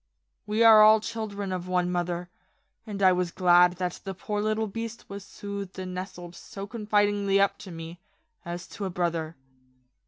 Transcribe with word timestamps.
We 0.47 0.63
are 0.63 0.81
all 0.81 0.99
children 0.99 1.51
of 1.51 1.67
one 1.67 1.91
mother, 1.91 2.27
and 2.87 3.03
I 3.03 3.11
was 3.11 3.29
glad 3.29 3.73
that 3.73 4.01
the 4.03 4.15
poor 4.15 4.41
little 4.41 4.65
beast 4.65 5.07
was 5.07 5.23
soothed 5.23 5.77
and 5.77 5.93
nestled 5.93 6.33
so 6.35 6.65
confidingly 6.65 7.39
up 7.39 7.59
to 7.59 7.71
me, 7.71 7.99
as 8.43 8.65
to 8.69 8.85
a 8.85 8.89
brother. 8.89 9.35